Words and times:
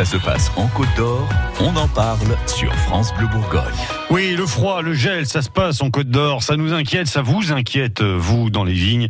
Ça 0.00 0.06
se 0.06 0.16
passe 0.16 0.50
en 0.56 0.66
Côte 0.68 0.88
d'Or. 0.96 1.28
On 1.60 1.76
en 1.76 1.86
parle 1.86 2.34
sur 2.46 2.74
France 2.74 3.12
Bleu 3.18 3.26
Bourgogne. 3.26 3.60
Oui, 4.08 4.34
le 4.34 4.46
froid, 4.46 4.80
le 4.80 4.94
gel, 4.94 5.26
ça 5.26 5.42
se 5.42 5.50
passe 5.50 5.82
en 5.82 5.90
Côte 5.90 6.08
d'Or. 6.08 6.42
Ça 6.42 6.56
nous 6.56 6.72
inquiète, 6.72 7.06
ça 7.06 7.20
vous 7.20 7.52
inquiète, 7.52 8.00
vous, 8.00 8.48
dans 8.48 8.64
les 8.64 8.72
vignes. 8.72 9.08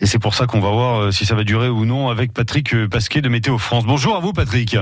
Et 0.00 0.06
c'est 0.06 0.18
pour 0.18 0.34
ça 0.34 0.46
qu'on 0.46 0.58
va 0.58 0.70
voir 0.70 0.98
euh, 1.00 1.10
si 1.12 1.26
ça 1.26 1.36
va 1.36 1.44
durer 1.44 1.68
ou 1.68 1.84
non 1.84 2.08
avec 2.08 2.32
Patrick 2.32 2.74
euh, 2.74 2.88
Pasquet 2.88 3.20
de 3.20 3.28
Météo 3.28 3.56
France. 3.58 3.86
Bonjour 3.86 4.16
à 4.16 4.18
vous, 4.18 4.32
Patrick. 4.32 4.76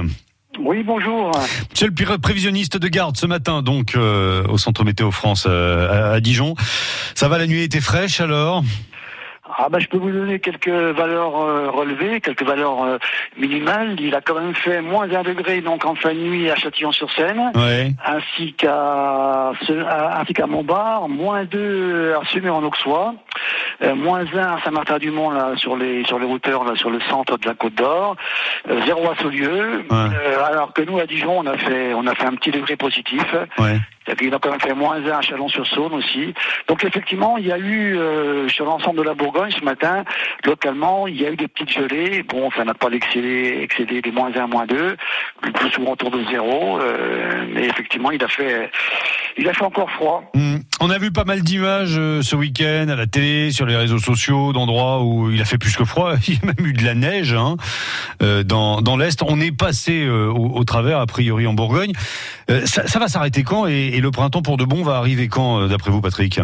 Oui, 0.59 0.83
bonjour. 0.83 1.31
Monsieur 1.71 1.89
le 1.89 2.19
prévisionniste 2.19 2.79
de 2.79 2.89
garde 2.89 3.19
ce 3.19 3.27
matin, 3.27 3.61
donc, 3.61 3.97
euh, 3.97 4.47
au 4.49 4.57
Centre 4.57 4.83
Météo 4.83 5.11
France 5.11 5.45
à, 5.45 6.13
à 6.13 6.21
Dijon. 6.21 6.55
Ça 7.15 7.29
va, 7.29 7.37
la 7.37 7.47
nuit 7.47 7.65
était 7.65 7.83
fraîche 7.83 8.19
alors? 8.23 8.65
Ah 9.47 9.69
bah, 9.69 9.79
je 9.79 9.89
peux 9.89 9.99
vous 9.99 10.11
donner 10.11 10.41
quelques 10.41 10.69
valeurs 10.69 11.37
euh, 11.37 11.71
relevées, 11.71 12.23
quelques 12.23 12.45
valeurs 12.45 12.83
euh, 12.83 12.99
minimales. 13.37 13.97
Il 14.01 14.15
a 14.15 14.23
quand 14.23 14.41
même 14.41 14.55
fait 14.55 14.81
moins 14.81 15.07
d'un 15.07 15.23
degré 15.23 15.61
donc 15.61 15.85
en 15.85 15.95
fin 15.95 16.15
de 16.15 16.19
nuit 16.19 16.51
à 16.51 16.57
Châtillon-sur-Seine, 16.57 17.53
ainsi 18.05 18.55
qu'à 18.55 19.51
ainsi 19.51 20.33
qu'à 20.33 20.47
Montbard, 20.47 21.11
moins 21.11 21.45
deux 21.45 22.15
à 22.15 22.25
Sumé 22.27 22.49
en 22.49 22.63
Auxois, 22.65 23.15
euh, 23.83 23.95
moins 23.95 24.25
un 24.35 24.55
à 24.55 24.63
Saint-Martin-du-Mont 24.65 25.31
là 25.31 25.53
sur 25.57 25.77
les 25.77 26.05
sur 26.05 26.19
les 26.19 26.27
routeurs 26.27 26.65
là 26.65 26.75
sur 26.77 26.89
le 26.89 27.01
centre 27.11 27.37
de 27.37 27.47
la 27.47 27.55
Côte 27.55 27.75
d'Or, 27.75 28.17
zéro 28.87 29.11
à 29.11 29.17
Saulieu. 29.21 29.85
alors 30.49 30.73
que 30.73 30.81
nous 30.81 30.99
à 30.99 31.07
Dijon 31.07 31.41
on 31.41 31.47
a 31.47 31.59
fait 31.59 31.93
on 31.93 32.07
a 32.07 32.15
fait 32.15 32.25
un 32.25 32.35
petit 32.35 32.51
degré 32.51 32.77
positif. 32.77 33.25
Ouais. 33.59 33.79
Il 34.21 34.35
a 34.35 34.39
quand 34.39 34.51
même 34.51 34.61
fait 34.61 34.75
moins 34.75 34.97
1 34.97 35.09
à 35.11 35.21
Chalon-sur-Saône 35.23 35.95
aussi. 35.95 36.35
Donc 36.69 36.85
effectivement, 36.85 37.39
il 37.39 37.47
y 37.47 37.53
a 37.53 37.59
eu 37.59 37.97
euh, 37.97 38.49
sur 38.49 38.67
l'ensemble 38.67 38.99
de 38.99 39.03
la 39.03 39.15
Bourgogne 39.15 39.51
ce 39.51 39.65
matin, 39.65 40.05
localement, 40.45 41.07
il 41.07 41.21
y 41.21 41.27
a 41.27 41.31
eu 41.31 41.37
des 41.37 41.49
petites 41.49 41.71
gelées. 41.71 42.23
Bon, 42.23 42.51
ça 42.51 42.65
n'a 42.65 42.75
pas 42.75 42.91
excédé, 42.91 43.61
excédé 43.63 44.03
des 44.03 44.11
moins 44.11 44.31
1, 44.35 44.47
moins 44.47 44.67
2, 44.67 44.97
le 45.43 45.53
plus 45.53 45.71
souvent 45.71 45.93
autour 45.93 46.11
de 46.11 46.23
zéro. 46.31 46.79
Euh, 46.81 47.47
mais 47.55 47.65
effectivement, 47.65 48.11
il 48.11 48.23
a 48.23 48.29
fait, 48.29 48.71
il 49.39 49.49
a 49.49 49.55
fait 49.55 49.65
encore 49.65 49.91
froid. 49.91 50.31
Hmm. 50.35 50.57
On 50.81 50.91
a 50.91 50.99
vu 50.99 51.11
pas 51.11 51.25
mal 51.25 51.41
d'images 51.41 51.97
euh, 51.97 52.21
ce 52.21 52.37
week-end 52.37 52.89
à 52.91 52.97
la 52.97 53.07
télé, 53.07 53.53
sur 53.53 53.65
les 53.65 53.77
réseaux 53.77 53.99
sociaux, 53.99 54.53
d'endroits 54.53 55.03
où 55.03 55.31
il 55.31 55.41
a 55.41 55.47
fait 55.47 55.59
plus 55.59 55.77
que 55.77 55.85
froid. 55.85 56.15
Il 56.29 56.35
y 56.35 56.39
a 56.43 56.47
même 56.47 56.67
eu 56.67 56.75
de 56.75 56.85
la 56.85 56.95
neige 56.95 57.33
hein, 57.33 57.57
dans, 58.45 58.83
dans 58.83 58.97
l'est. 58.99 59.23
On 59.23 59.41
est 59.41 59.57
passé 59.57 60.07
au, 60.07 60.65
travers 60.65 60.99
a 60.99 61.07
priori 61.07 61.47
en 61.47 61.55
Bourgogne. 61.55 61.93
Ça, 62.67 62.87
ça 62.87 62.99
va 62.99 63.09
s'arrêter 63.09 63.43
quand 63.43 63.67
et, 63.67 63.94
et 63.95 64.01
le 64.01 64.11
printemps 64.11 64.43
pour 64.43 64.57
de 64.57 64.65
bon 64.65 64.83
va 64.83 64.97
arriver 64.97 65.29
quand, 65.29 65.61
euh, 65.61 65.69
d'après 65.69 65.91
vous, 65.91 66.01
Patrick 66.01 66.41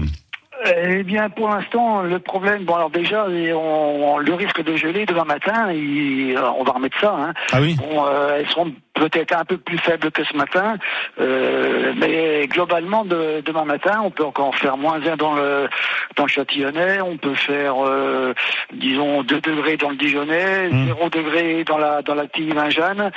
eh 0.77 1.03
bien, 1.05 1.31
pour 1.31 1.48
l'instant, 1.48 2.03
le 2.03 2.19
problème, 2.19 2.65
bon, 2.65 2.75
alors 2.75 2.91
déjà, 2.91 3.27
on, 3.27 4.19
le 4.19 4.34
risque 4.34 4.62
de 4.62 4.77
geler 4.77 5.06
demain 5.06 5.25
matin, 5.25 5.69
on 5.71 6.65
va 6.65 6.73
remettre 6.73 7.01
ça. 7.01 7.17
Hein. 7.19 7.33
Ah 7.51 7.62
oui. 7.62 7.77
Bon, 7.77 8.05
euh, 8.06 8.37
elles 8.39 8.48
seront 8.48 8.71
peut-être 9.01 9.34
un 9.34 9.47
peu 9.47 9.56
plus 9.56 9.79
faibles 9.79 10.11
que 10.11 10.23
ce 10.25 10.37
matin, 10.37 10.77
euh, 11.20 11.95
mais 11.97 12.47
globalement, 12.48 13.05
de, 13.05 13.41
demain 13.41 13.65
matin, 13.65 14.03
on 14.05 14.11
peut 14.11 14.25
encore 14.25 14.55
faire 14.56 14.77
moins 14.77 15.01
1 15.01 15.17
dans 15.17 15.34
le 15.34 15.69
dans 16.17 16.25
le 16.25 16.29
Châtillonnais, 16.29 17.01
on 17.01 17.17
peut 17.17 17.34
faire, 17.34 17.77
euh, 17.87 18.34
disons, 18.73 19.23
2 19.23 19.41
degrés 19.41 19.77
dans 19.78 19.91
le 19.91 19.97
Dijonais, 19.97 20.69
0 20.71 21.06
hmm. 21.06 21.09
degré 21.09 21.65
dans 21.65 21.78
la 21.78 22.03
dans 22.03 22.15
la 22.15 22.25
Vingeanne, 22.25 23.11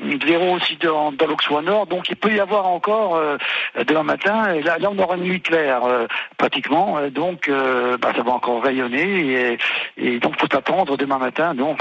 0 0.00 0.54
aussi 0.54 0.76
dans, 0.76 1.12
dans 1.12 1.26
l'Auxois 1.26 1.62
Nord. 1.62 1.86
Donc, 1.86 2.08
il 2.08 2.16
peut 2.16 2.32
y 2.32 2.40
avoir 2.40 2.66
encore 2.66 3.16
euh, 3.16 3.36
demain 3.86 4.04
matin, 4.04 4.54
et 4.54 4.62
là, 4.62 4.78
là, 4.78 4.88
on 4.90 4.98
aura 4.98 5.16
une 5.16 5.24
nuit 5.24 5.42
claire 5.42 5.82
pratiquement, 6.38 6.98
donc 7.10 7.50
bah, 8.00 8.12
ça 8.16 8.22
va 8.22 8.32
encore 8.32 8.62
rayonner, 8.62 9.02
et, 9.02 9.58
et 9.98 10.18
donc 10.18 10.38
faut 10.40 10.56
attendre 10.56 10.96
demain 10.96 11.18
matin. 11.18 11.54
Donc, 11.54 11.78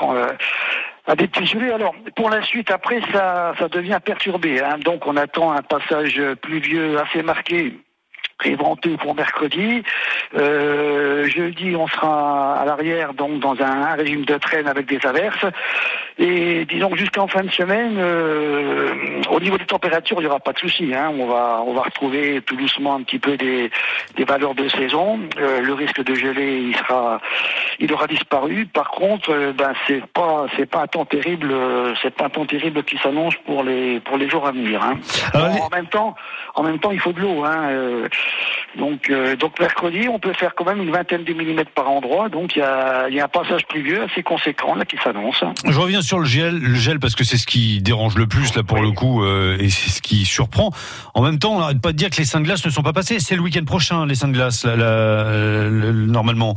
à 1.07 1.15
des 1.15 1.27
petits. 1.27 1.57
Alors, 1.57 1.95
pour 2.15 2.29
la 2.29 2.41
suite, 2.43 2.71
après, 2.71 2.99
ça, 3.11 3.53
ça 3.59 3.67
devient 3.67 3.99
perturbé. 4.03 4.61
Hein. 4.61 4.77
Donc, 4.83 5.05
on 5.07 5.15
attend 5.17 5.51
un 5.51 5.61
passage 5.61 6.21
pluvieux 6.41 6.97
assez 6.99 7.21
marqué 7.21 7.73
préventé 8.37 8.97
pour 8.97 9.15
mercredi. 9.15 9.83
Euh, 10.35 11.27
jeudi, 11.27 11.75
on 11.75 11.87
sera 11.87 12.55
à 12.55 12.65
l'arrière, 12.65 13.13
donc 13.13 13.39
dans 13.39 13.55
un, 13.61 13.95
régime 13.95 14.25
de 14.25 14.37
traîne 14.37 14.67
avec 14.67 14.87
des 14.87 14.99
averses. 15.05 15.45
Et 16.17 16.65
disons 16.65 16.89
que 16.89 16.97
jusqu'en 16.97 17.27
fin 17.27 17.43
de 17.43 17.51
semaine, 17.51 17.95
euh, 17.97 19.21
au 19.29 19.39
niveau 19.39 19.57
des 19.57 19.65
températures, 19.65 20.17
il 20.17 20.21
n'y 20.21 20.27
aura 20.27 20.39
pas 20.39 20.53
de 20.53 20.59
souci. 20.59 20.93
Hein. 20.93 21.11
On 21.17 21.27
va 21.27 21.63
on 21.65 21.73
va 21.73 21.81
retrouver 21.81 22.41
tout 22.41 22.55
doucement 22.55 22.95
un 22.95 23.03
petit 23.03 23.19
peu 23.19 23.37
des, 23.37 23.69
des 24.15 24.23
valeurs 24.25 24.55
de 24.55 24.67
saison. 24.69 25.19
Euh, 25.39 25.61
le 25.61 25.73
risque 25.73 26.03
de 26.03 26.13
geler, 26.13 26.59
il 26.69 26.75
sera, 26.75 27.19
il 27.79 27.91
aura 27.93 28.07
disparu. 28.07 28.65
Par 28.65 28.89
contre, 28.89 29.53
ben 29.53 29.73
c'est 29.87 30.05
pas 30.07 30.34
c'est 30.55 30.65
pas 30.65 30.83
un 30.83 30.87
temps 30.87 31.05
terrible, 31.05 31.53
c'est 32.01 32.13
pas 32.13 32.25
un 32.25 32.29
temps 32.29 32.45
terrible 32.45 32.83
qui 32.83 32.97
s'annonce 32.97 33.35
pour 33.45 33.63
les 33.63 33.99
pour 33.99 34.17
les 34.17 34.29
jours 34.29 34.47
à 34.47 34.51
venir. 34.51 34.81
Hein. 34.83 34.97
en 35.33 35.69
même 35.69 35.87
temps, 35.87 36.15
en 36.55 36.63
même 36.63 36.79
temps, 36.79 36.91
il 36.91 36.99
faut 36.99 37.13
de 37.13 37.19
l'eau. 37.19 37.43
Hein. 37.43 37.69
Euh, 37.69 38.07
donc, 38.77 39.09
euh, 39.09 39.35
donc 39.35 39.59
mercredi, 39.59 40.07
on 40.09 40.19
peut 40.19 40.33
faire 40.33 40.53
quand 40.55 40.65
même 40.65 40.81
une 40.81 40.91
vingtaine 40.91 41.23
de 41.23 41.33
millimètres 41.33 41.71
par 41.71 41.89
endroit. 41.89 42.29
Donc 42.29 42.55
il 42.55 42.59
y 42.59 42.61
a, 42.61 43.09
y 43.09 43.19
a, 43.19 43.25
un 43.25 43.27
passage 43.27 43.65
pluvieux 43.67 44.03
assez 44.03 44.23
conséquent 44.23 44.75
là 44.75 44.85
qui 44.85 44.97
s'annonce. 45.03 45.43
Je 45.65 45.79
reviens 45.79 46.01
sur 46.01 46.19
le 46.19 46.25
gel, 46.25 46.57
le 46.57 46.75
gel 46.75 46.99
parce 46.99 47.15
que 47.15 47.23
c'est 47.23 47.37
ce 47.37 47.47
qui 47.47 47.81
dérange 47.81 48.15
le 48.15 48.27
plus 48.27 48.55
là 48.55 48.63
pour 48.63 48.81
le 48.81 48.91
coup 48.91 49.23
euh, 49.23 49.57
et 49.59 49.69
c'est 49.69 49.89
ce 49.89 50.01
qui 50.01 50.25
surprend. 50.25 50.71
En 51.13 51.21
même 51.21 51.39
temps, 51.39 51.55
on 51.55 51.59
n'arrête 51.59 51.81
pas 51.81 51.91
de 51.91 51.97
dire 51.97 52.09
que 52.09 52.17
les 52.17 52.25
saints 52.25 52.39
de 52.39 52.45
glace 52.45 52.65
ne 52.65 52.71
sont 52.71 52.83
pas 52.83 52.93
passés. 52.93 53.19
C'est 53.19 53.35
le 53.35 53.41
week-end 53.41 53.65
prochain 53.65 54.05
les 54.05 54.15
saints 54.15 54.27
de 54.27 54.33
glace 54.33 54.65
normalement. 54.65 56.55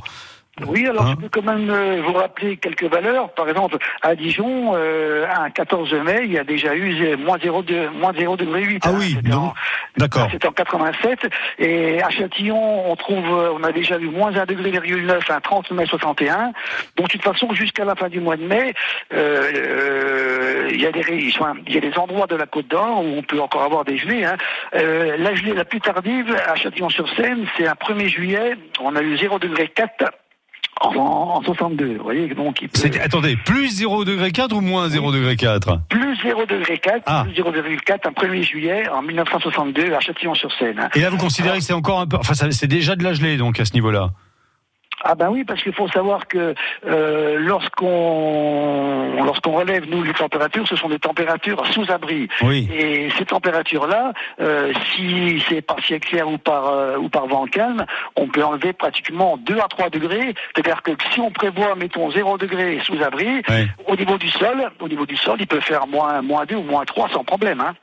Oui, 0.67 0.87
alors 0.87 1.07
hein 1.07 1.15
je 1.17 1.27
peux 1.27 1.29
quand 1.29 1.47
même 1.47 1.71
euh, 1.71 2.03
vous 2.05 2.13
rappeler 2.13 2.57
quelques 2.57 2.85
valeurs. 2.85 3.31
Par 3.35 3.49
exemple, 3.49 3.79
à 4.03 4.15
Dijon, 4.15 4.73
euh, 4.75 5.27
à 5.29 5.51
14 5.51 5.93
mai, 6.05 6.23
il 6.25 6.33
y 6.33 6.39
a 6.39 6.45
déjà 6.45 6.75
eu 6.75 7.17
moins 7.17 7.37
0,8. 7.37 7.91
moins 7.93 8.13
degré 8.13 8.63
8. 8.63 8.83
Ah 8.85 8.91
oui, 8.93 9.17
d'accord. 9.97 10.29
C'était 10.31 10.49
en 10.49 10.53
87. 10.53 11.29
Et 11.59 12.03
à 12.03 12.11
Châtillon, 12.11 12.91
on 12.91 12.97
trouve, 12.97 13.27
euh, 13.27 13.53
on 13.55 13.63
a 13.63 13.73
déjà 13.73 13.99
eu 13.99 14.09
moins 14.09 14.37
1 14.37 14.47
degré 14.47 14.71
9 14.71 15.31
à 15.31 15.41
30 15.41 15.71
mai 15.73 15.87
61. 15.87 16.53
Donc, 16.97 17.07
de 17.09 17.13
toute 17.13 17.23
façon, 17.23 17.53
jusqu'à 17.55 17.85
la 17.85 17.95
fin 17.95 18.09
du 18.09 18.21
mois 18.21 18.37
de 18.37 18.45
mai, 18.45 18.75
euh, 19.13 20.69
il 20.73 20.81
y 20.81 20.87
a 20.87 20.93
des 20.93 21.05
il 21.09 21.75
y 21.75 21.79
a 21.79 21.81
des 21.81 21.97
endroits 21.99 22.27
de 22.27 22.37
la 22.37 22.47
Côte 22.47 22.69
d'Or 22.69 23.03
où 23.03 23.19
on 23.19 23.23
peut 23.23 23.41
encore 23.41 23.63
avoir 23.63 23.85
des 23.85 23.97
gelées. 23.97 24.25
Hein. 24.25 24.37
la 24.73 25.35
gelée 25.35 25.55
la 25.55 25.65
plus 25.65 25.81
tardive 25.81 26.35
à 26.47 26.55
Châtillon-sur-Seine, 26.55 27.47
c'est 27.57 27.67
un 27.67 27.75
1er 27.75 28.09
juillet. 28.09 28.57
On 28.81 28.95
a 28.97 29.03
eu 29.03 29.17
0 29.17 29.39
degré 29.39 29.69
4 29.69 30.05
en, 30.81 31.43
62. 31.43 31.97
Vous 31.97 32.03
voyez, 32.03 32.29
donc 32.29 32.63
il 32.63 32.69
peut... 32.69 32.91
Attendez, 33.03 33.37
plus 33.37 33.69
0 33.69 34.05
degré 34.05 34.33
4 34.33 34.55
ou 34.57 34.61
moins 34.61 34.89
0 34.89 35.13
degré 35.13 35.37
4 35.37 35.81
Plus 35.89 36.17
0 36.23 36.47
degré 36.47 36.79
4, 36.79 37.03
ah. 37.07 37.25
plus 37.25 37.35
0 37.37 37.53
degré 37.53 37.77
4 37.77 38.07
un 38.07 38.11
1er 38.11 38.43
juillet 38.43 38.89
en 38.89 39.03
1962 39.03 39.93
à 39.95 40.01
Châtillon-sur-Seine. 40.01 40.89
Et 40.95 41.01
là, 41.01 41.11
vous 41.11 41.17
considérez 41.17 41.59
que 41.59 41.65
c'est 41.65 41.73
encore 41.73 42.01
un 42.01 42.07
peu, 42.07 42.17
enfin, 42.17 42.35
c'est 42.35 42.67
déjà 42.67 42.97
de 42.97 43.05
la 43.05 43.13
gelée 43.13 43.37
donc 43.37 43.61
à 43.61 43.65
ce 43.65 43.75
niveau-là. 43.75 44.11
Ah 45.05 45.15
ben 45.15 45.29
oui, 45.31 45.45
parce 45.45 45.63
qu'il 45.63 45.73
faut 45.73 45.89
savoir 45.89 46.27
que 46.27 46.55
euh, 46.87 47.37
lorsqu'on 47.39 49.23
lorsqu'on 49.25 49.53
relève 49.53 49.89
nous 49.89 50.03
les 50.03 50.13
températures, 50.13 50.67
ce 50.67 50.77
sont 50.77 50.89
des 50.89 50.99
températures 50.99 51.65
sous 51.73 51.91
abri. 51.91 52.29
Oui. 52.43 52.69
Et 52.73 53.09
ces 53.17 53.25
températures-là, 53.25 54.13
euh, 54.41 54.73
si 54.95 55.43
c'est 55.49 55.63
par 55.63 55.79
ciel 55.81 56.01
clair 56.01 56.29
ou 56.29 56.39
par 56.39 56.69
euh, 56.69 56.97
ou 56.97 57.09
par 57.09 57.27
vent 57.27 57.47
calme, 57.47 57.87
on 58.17 58.27
peut 58.27 58.43
enlever 58.43 58.73
pratiquement 58.73 59.37
2 59.39 59.59
à 59.59 59.69
3 59.69 59.91
degrés. 59.91 60.35
C'est-à-dire 60.55 60.83
que 60.83 60.93
si 61.13 61.21
on 61.21 61.31
prévoit, 61.31 61.75
mettons 61.77 62.11
0 62.11 62.39
degré 62.39 62.81
sous 62.85 63.01
abri, 63.03 63.43
au 63.87 63.97
niveau 63.97 64.19
du 64.19 64.29
sol, 64.29 64.71
au 64.81 64.89
niveau 64.89 65.07
du 65.07 65.17
sol, 65.17 65.37
il 65.39 65.47
peut 65.47 65.61
faire 65.61 65.87
moins 65.87 66.23
moins 66.23 66.45
2 66.45 66.57
ou 66.57 66.63
moins 66.63 66.85
3 66.85 67.11
sans 67.11 67.25
problème. 67.25 67.61
Hein. 67.61 67.75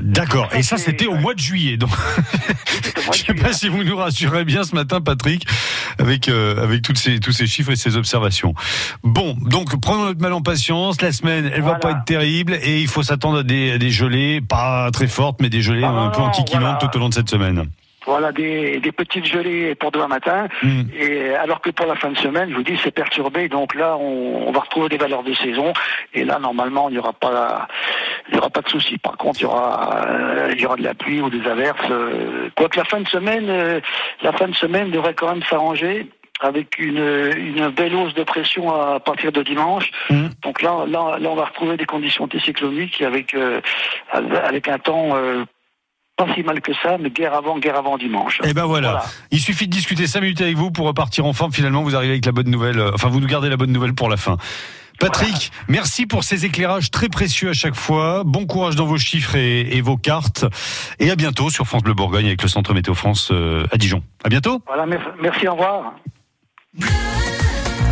D'accord. 0.00 0.48
Et 0.54 0.62
ça, 0.62 0.78
c'était 0.78 1.06
au 1.06 1.14
mois 1.14 1.34
de 1.34 1.38
juillet. 1.38 1.76
Donc, 1.76 1.90
je 3.12 3.18
sais 3.18 3.34
pas 3.34 3.52
si 3.52 3.68
vous 3.68 3.84
nous 3.84 3.96
rassurez 3.96 4.44
bien 4.44 4.64
ce 4.64 4.74
matin, 4.74 5.00
Patrick, 5.00 5.46
avec 5.98 6.28
euh, 6.28 6.62
avec 6.62 6.82
toutes 6.82 6.98
ces 6.98 7.20
tous 7.20 7.32
ces 7.32 7.46
chiffres 7.46 7.72
et 7.72 7.76
ces 7.76 7.96
observations. 7.96 8.54
Bon, 9.02 9.36
donc 9.40 9.78
prenons 9.80 10.06
notre 10.06 10.20
mal 10.20 10.32
en 10.32 10.42
patience. 10.42 11.00
La 11.02 11.12
semaine, 11.12 11.50
elle 11.54 11.62
va 11.62 11.74
pas 11.74 11.90
être 11.92 12.04
terrible 12.04 12.58
et 12.62 12.80
il 12.80 12.88
faut 12.88 13.02
s'attendre 13.02 13.38
à 13.38 13.42
des, 13.42 13.78
des 13.78 13.90
gelées, 13.90 14.40
pas 14.40 14.90
très 14.92 15.08
fortes, 15.08 15.40
mais 15.40 15.50
des 15.50 15.62
gelées 15.62 15.84
un 15.84 16.08
peu 16.08 16.22
antiquillantes 16.22 16.80
tout 16.80 16.96
au 16.96 17.00
long 17.00 17.08
de 17.08 17.14
cette 17.14 17.30
semaine. 17.30 17.68
Voilà, 18.04 18.32
des, 18.32 18.80
des, 18.80 18.90
petites 18.90 19.26
gelées 19.26 19.74
pour 19.76 19.92
demain 19.92 20.08
matin. 20.08 20.48
Hmm. 20.62 20.82
Et 20.98 21.34
alors 21.34 21.60
que 21.60 21.70
pour 21.70 21.86
la 21.86 21.94
fin 21.94 22.10
de 22.10 22.16
semaine, 22.18 22.50
je 22.50 22.56
vous 22.56 22.64
dis, 22.64 22.76
c'est 22.82 22.90
perturbé. 22.90 23.48
Donc 23.48 23.74
là, 23.74 23.96
on, 23.96 24.48
on, 24.48 24.52
va 24.52 24.60
retrouver 24.60 24.88
des 24.88 24.96
valeurs 24.96 25.22
de 25.22 25.32
saison. 25.34 25.72
Et 26.12 26.24
là, 26.24 26.40
normalement, 26.40 26.88
il 26.88 26.92
n'y 26.92 26.98
aura 26.98 27.12
pas, 27.12 27.68
il 28.28 28.34
y 28.34 28.38
aura 28.38 28.50
pas 28.50 28.62
de 28.62 28.68
souci. 28.68 28.98
Par 28.98 29.16
contre, 29.16 29.40
il 29.40 29.42
y 29.42 29.46
aura, 29.46 30.06
euh, 30.06 30.52
il 30.54 30.60
y 30.60 30.66
aura 30.66 30.76
de 30.76 30.82
la 30.82 30.94
pluie 30.94 31.20
ou 31.20 31.30
des 31.30 31.46
averses. 31.48 31.90
Euh, 31.90 32.48
quoique 32.56 32.78
la 32.78 32.84
fin 32.84 33.00
de 33.00 33.08
semaine, 33.08 33.46
euh, 33.48 33.80
la 34.22 34.32
fin 34.32 34.48
de 34.48 34.54
semaine 34.54 34.90
devrait 34.90 35.14
quand 35.14 35.28
même 35.28 35.42
s'arranger 35.44 36.06
avec 36.40 36.78
une, 36.78 37.30
une 37.36 37.68
belle 37.68 37.94
hausse 37.94 38.14
de 38.14 38.24
pression 38.24 38.74
à 38.74 38.98
partir 38.98 39.30
de 39.30 39.42
dimanche. 39.42 39.90
Hmm. 40.10 40.28
Donc 40.42 40.60
là, 40.60 40.84
là, 40.88 41.16
là, 41.18 41.28
on 41.30 41.36
va 41.36 41.44
retrouver 41.44 41.76
des 41.76 41.84
conditions 41.84 42.24
anticycloniques 42.24 43.00
avec, 43.00 43.36
avec 44.12 44.66
un 44.66 44.78
temps 44.78 45.14
pas 46.26 46.34
si 46.34 46.42
mal 46.42 46.60
que 46.60 46.72
ça, 46.82 46.96
mais 46.98 47.10
guerre 47.10 47.34
avant, 47.34 47.58
guerre 47.58 47.76
avant 47.76 47.98
dimanche. 47.98 48.40
Et 48.44 48.54
ben 48.54 48.64
voilà. 48.64 49.02
Il 49.30 49.40
suffit 49.40 49.66
de 49.66 49.72
discuter 49.72 50.06
5 50.06 50.20
minutes 50.20 50.40
avec 50.40 50.56
vous 50.56 50.70
pour 50.70 50.86
repartir 50.86 51.26
en 51.26 51.32
forme. 51.32 51.52
Finalement, 51.52 51.82
vous 51.82 51.96
arrivez 51.96 52.12
avec 52.12 52.26
la 52.26 52.32
bonne 52.32 52.50
nouvelle. 52.50 52.78
Euh, 52.78 52.90
enfin, 52.94 53.08
vous 53.08 53.20
nous 53.20 53.26
gardez 53.26 53.48
la 53.48 53.56
bonne 53.56 53.72
nouvelle 53.72 53.94
pour 53.94 54.08
la 54.08 54.16
fin. 54.16 54.36
Patrick, 55.00 55.50
merci 55.68 56.06
pour 56.06 56.22
ces 56.22 56.44
éclairages 56.44 56.90
très 56.90 57.08
précieux 57.08 57.50
à 57.50 57.54
chaque 57.54 57.74
fois. 57.74 58.22
Bon 58.24 58.46
courage 58.46 58.76
dans 58.76 58.86
vos 58.86 58.98
chiffres 58.98 59.34
et, 59.34 59.76
et, 59.76 59.80
vos 59.80 59.96
cartes. 59.96 60.44
Et 61.00 61.10
à 61.10 61.16
bientôt 61.16 61.50
sur 61.50 61.66
France 61.66 61.82
Bleu 61.82 61.94
Bourgogne 61.94 62.26
avec 62.26 62.42
le 62.42 62.48
Centre 62.48 62.72
Météo 62.72 62.94
France 62.94 63.30
euh, 63.32 63.66
à 63.72 63.78
Dijon. 63.78 64.02
À 64.22 64.28
bientôt. 64.28 64.62
Voilà, 64.66 64.86
merci, 65.20 65.48
au 65.48 65.52
revoir. 65.52 65.94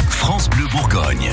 France 0.09 0.49
Bleu 0.50 0.67
Bourgogne. 0.71 1.31